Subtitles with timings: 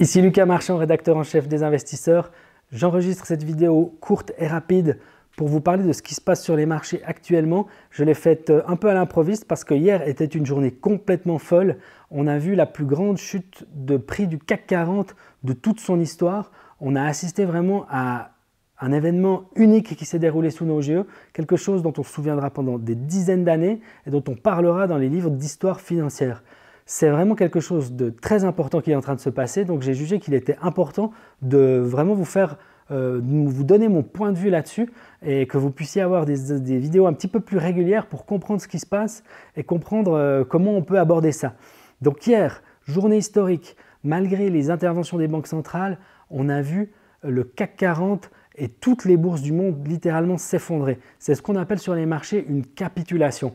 [0.00, 2.32] Ici Lucas Marchand, rédacteur en chef des investisseurs.
[2.72, 4.98] J'enregistre cette vidéo courte et rapide
[5.36, 7.66] pour vous parler de ce qui se passe sur les marchés actuellement.
[7.90, 11.36] Je l'ai faite euh, un peu à l'improviste parce que hier était une journée complètement
[11.36, 11.76] folle.
[12.10, 16.00] On a vu la plus grande chute de prix du CAC 40 de toute son
[16.00, 16.50] histoire.
[16.80, 18.30] On a assisté vraiment à
[18.80, 21.04] un événement unique qui s'est déroulé sous nos yeux,
[21.34, 24.96] quelque chose dont on se souviendra pendant des dizaines d'années et dont on parlera dans
[24.96, 26.42] les livres d'histoire financière
[26.92, 29.64] c'est vraiment quelque chose de très important qui est en train de se passer.
[29.64, 32.58] Donc j'ai jugé qu'il était important de vraiment vous faire,
[32.90, 34.90] euh, vous donner mon point de vue là-dessus
[35.24, 36.34] et que vous puissiez avoir des,
[36.80, 39.22] vidéos un petit peu plus régulières pour comprendre ce qui se passe
[39.56, 41.54] et comprendre euh, comment on peut aborder ça.
[42.02, 45.96] Donc hier, journée historique, malgré les interventions des banques centrales,
[46.28, 46.90] on a vu
[47.22, 50.98] le CAC 40 et toutes les bourses du monde littéralement s'effondrer.
[51.20, 53.54] C'est ce qu'on appelle sur les marchés une capitulation.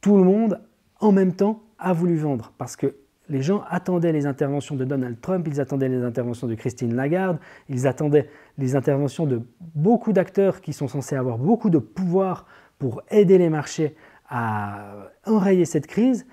[0.00, 0.62] Tout le monde
[0.98, 2.94] en même temps a voulu vendre parce que
[3.28, 7.38] les gens attendaient les interventions de Donald Trump, ils attendaient les interventions de Christine Lagarde,
[7.68, 9.42] ils attendaient les interventions de
[9.74, 12.46] beaucoup d'acteurs qui sont censés avoir beaucoup de pouvoir
[12.78, 13.94] pour aider les marchés
[14.28, 16.26] à enrayer cette crise.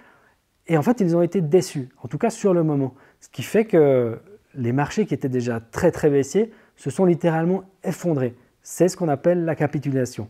[0.65, 2.95] Et en fait, ils ont été déçus, en tout cas sur le moment.
[3.19, 4.19] Ce qui fait que
[4.55, 8.35] les marchés qui étaient déjà très très baissiers se sont littéralement effondrés.
[8.63, 10.29] C'est ce qu'on appelle la capitulation.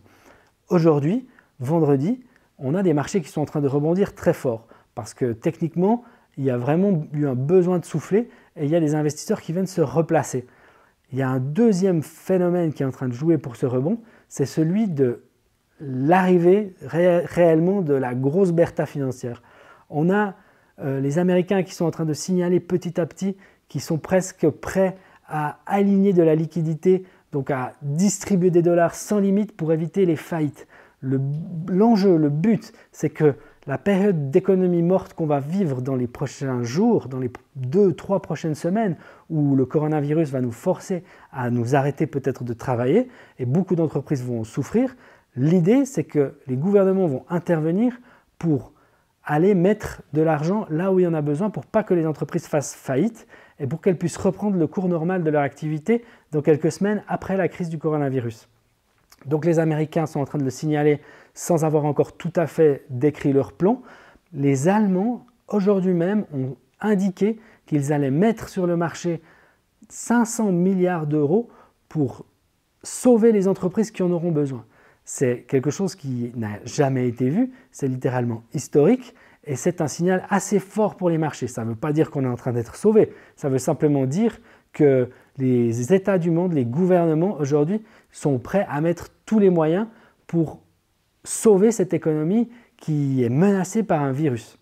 [0.69, 1.28] Aujourd'hui,
[1.59, 2.23] vendredi,
[2.58, 4.67] on a des marchés qui sont en train de rebondir très fort
[4.98, 6.03] parce que techniquement,
[6.40, 9.42] il y a vraiment eu un besoin de souffler et il y a des investisseurs
[9.42, 10.48] qui viennent se replacer.
[11.12, 14.00] Il y a un deuxième phénomène qui est en train de jouer pour ce rebond,
[14.28, 15.22] c'est celui de
[15.80, 19.44] l'arrivée réellement de la grosse bertha financière.
[19.92, 20.34] On a
[20.80, 23.38] euh, les Américains qui sont en train de signaler petit à petit
[23.68, 29.20] qui sont presque prêts à aligner de la liquidité, donc à distribuer des dollars sans
[29.20, 30.68] limite pour éviter les faillites.
[31.03, 33.36] L'enjeu, le but, c'est que
[33.67, 38.21] la période d'économie morte qu'on va vivre dans les prochains jours, dans les deux, trois
[38.21, 38.95] prochaines semaines,
[39.29, 44.23] où le coronavirus va nous forcer à nous arrêter peut-être de travailler, et beaucoup d'entreprises
[44.23, 44.95] vont souffrir,
[45.35, 48.00] l'idée c'est que les gouvernements vont intervenir
[48.39, 48.72] pour
[49.25, 52.07] aller mettre de l'argent là où il y en a besoin pour pas que les
[52.07, 53.27] entreprises fassent faillite
[53.59, 57.35] et pour qu'elles puissent reprendre le cours normal de leur activité dans quelques semaines après
[57.35, 58.47] la crise du coronavirus.
[59.25, 61.01] Donc les Américains sont en train de le signaler
[61.33, 63.81] sans avoir encore tout à fait décrit leur plan.
[64.33, 69.22] Les Allemands, aujourd'hui même, ont indiqué qu'ils allaient mettre sur le marché
[69.89, 71.50] 500 milliards d'euros
[71.89, 72.25] pour
[72.83, 74.66] sauver les entreprises qui en auront besoin.
[75.03, 80.25] C'est quelque chose qui n'a jamais été vu, c'est littéralement historique et c'est un signal
[80.29, 81.47] assez fort pour les marchés.
[81.47, 84.39] Ça ne veut pas dire qu'on est en train d'être sauvé, ça veut simplement dire
[84.73, 89.88] que les États du monde, les gouvernements aujourd'hui sont prêts à mettre tous les moyens
[90.25, 90.62] pour
[91.24, 94.58] sauver cette économie qui est menacée par un virus.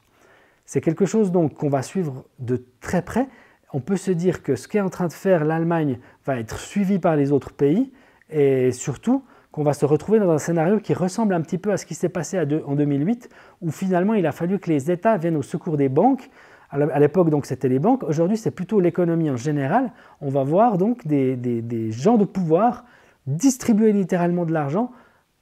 [0.65, 3.27] C'est quelque chose donc qu'on va suivre de très près.
[3.73, 6.97] On peut se dire que ce qu'est en train de faire l'Allemagne va être suivi
[6.97, 7.91] par les autres pays
[8.29, 11.77] et surtout qu'on va se retrouver dans un scénario qui ressemble un petit peu à
[11.77, 13.29] ce qui s'est passé en 2008
[13.61, 16.29] où finalement il a fallu que les États viennent au secours des banques
[16.69, 18.03] à l'époque, donc, c'était les banques.
[18.03, 19.91] Aujourd'hui, c'est plutôt l'économie en général.
[20.21, 22.85] On va voir donc des, gens de pouvoir
[23.27, 24.91] distribuer littéralement de l'argent.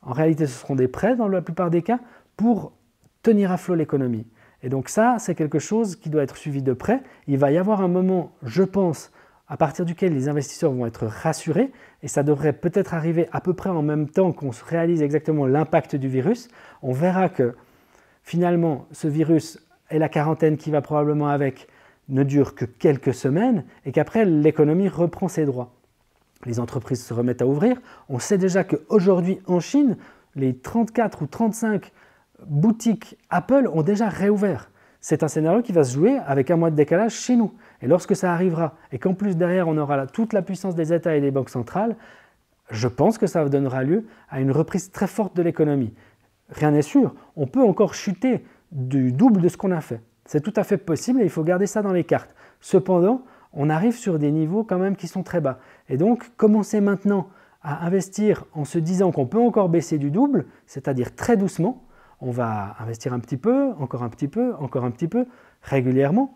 [0.02, 2.00] En réalité, ce seront des prêts dans la plupart des cas
[2.38, 2.74] pour
[3.24, 4.28] tenir à flot l'économie.
[4.62, 7.02] Et donc ça, c'est quelque chose qui doit être suivi de près.
[7.28, 9.12] Il va y avoir un moment, je pense,
[9.48, 13.54] à partir duquel les investisseurs vont être rassurés, et ça devrait peut-être arriver à peu
[13.54, 16.48] près en même temps qu'on réalise exactement l'impact du virus.
[16.82, 17.56] On verra que
[18.24, 19.60] finalement, ce virus
[19.90, 21.68] et la quarantaine qui va probablement avec
[22.10, 25.74] ne dure que quelques semaines et qu'après l'économie reprend ses droits.
[26.46, 27.78] Les entreprises se remettent à ouvrir.
[28.10, 29.98] On sait déjà qu'aujourd'hui en Chine,
[30.36, 31.92] les 34 ou 35
[32.46, 34.70] boutiques Apple ont déjà réouvert.
[35.00, 37.54] C'est un scénario qui va se jouer avec un mois de décalage chez nous.
[37.82, 41.16] Et lorsque ça arrivera, et qu'en plus derrière on aura toute la puissance des États
[41.16, 41.96] et des banques centrales,
[42.70, 45.94] je pense que ça donnera lieu à une reprise très forte de l'économie.
[46.50, 50.02] Rien n'est sûr, on peut encore chuter du double de ce qu'on a fait.
[50.26, 52.34] C'est tout à fait possible et il faut garder ça dans les cartes.
[52.60, 53.24] Cependant,
[53.54, 55.60] on arrive sur des niveaux quand même qui sont très bas.
[55.90, 57.30] Et donc, commencer maintenant
[57.62, 61.84] à investir en se disant qu'on peut encore baisser du double, c'est-à-dire très doucement,
[62.20, 65.26] on va investir un petit peu, encore un petit peu, encore un petit peu,
[65.62, 66.36] régulièrement,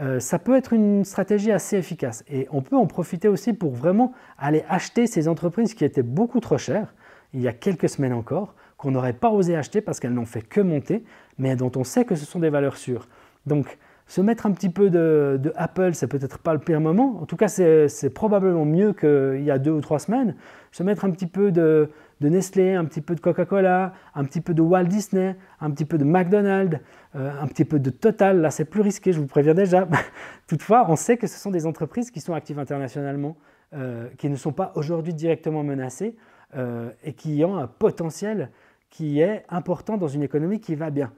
[0.00, 2.24] euh, ça peut être une stratégie assez efficace.
[2.28, 6.40] Et on peut en profiter aussi pour vraiment aller acheter ces entreprises qui étaient beaucoup
[6.40, 6.94] trop chères,
[7.32, 10.42] il y a quelques semaines encore, qu'on n'aurait pas osé acheter parce qu'elles n'ont fait
[10.42, 11.04] que monter,
[11.38, 13.08] mais dont on sait que ce sont des valeurs sûres.
[13.46, 13.78] Donc,
[14.08, 17.20] se mettre un petit peu de, Apple, c'est peut-être pas le pire moment.
[17.20, 20.36] En tout cas, c'est probablement mieux qu'il y a deux ou trois semaines.
[20.70, 21.90] Se mettre un petit peu de,
[22.20, 25.84] de Nestlé, un petit peu de Coca-Cola, un petit peu de Walt Disney, un petit
[25.84, 26.78] peu de McDonald's,
[27.16, 28.40] euh, un petit peu de Total.
[28.40, 29.88] Là, c'est plus risqué, je vous préviens déjà.
[30.46, 33.36] Toutefois, on sait que ce sont des entreprises qui sont actives internationalement,
[33.74, 36.16] euh, qui ne sont pas aujourd'hui directement menacées
[36.54, 38.50] et qui ont un potentiel
[38.90, 41.12] qui est important dans une économie qui va bien.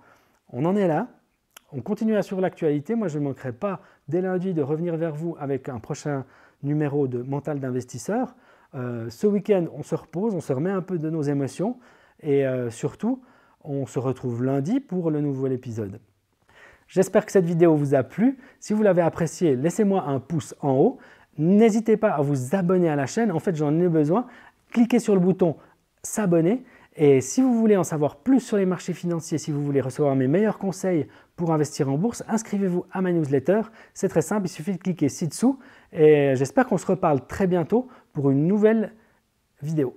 [0.50, 1.08] On en est là.
[1.72, 2.94] On continue à suivre l'actualité.
[2.94, 6.24] Moi, je ne manquerai pas dès lundi de revenir vers vous avec un prochain
[6.62, 8.34] numéro de Mental d'investisseur.
[8.74, 11.78] Euh, ce week-end, on se repose, on se remet un peu de nos émotions
[12.20, 13.22] et euh, surtout,
[13.64, 16.00] on se retrouve lundi pour le nouvel épisode.
[16.86, 18.38] J'espère que cette vidéo vous a plu.
[18.60, 20.98] Si vous l'avez appréciée, laissez-moi un pouce en haut.
[21.36, 23.30] N'hésitez pas à vous abonner à la chaîne.
[23.30, 24.26] En fait, j'en ai besoin.
[24.72, 25.56] Cliquez sur le bouton
[26.02, 26.64] s'abonner
[27.00, 30.16] et si vous voulez en savoir plus sur les marchés financiers, si vous voulez recevoir
[30.16, 31.06] mes meilleurs conseils
[31.36, 33.62] pour investir en bourse, inscrivez-vous à ma newsletter.
[33.94, 35.60] C'est très simple, il suffit de cliquer ci-dessous.
[35.92, 38.94] Et j'espère qu'on se reparle très bientôt pour une nouvelle
[39.62, 39.96] vidéo.